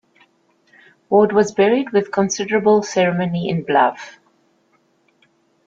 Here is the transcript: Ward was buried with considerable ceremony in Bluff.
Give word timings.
Ward 1.11 1.31
was 1.31 1.51
buried 1.51 1.91
with 1.91 2.11
considerable 2.11 2.81
ceremony 2.81 3.47
in 3.49 3.61
Bluff. 3.61 4.19